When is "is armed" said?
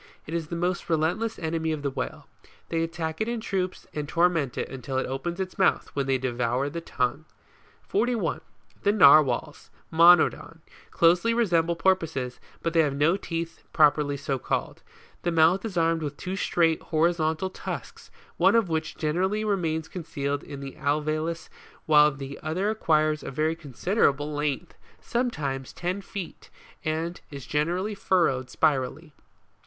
15.65-16.01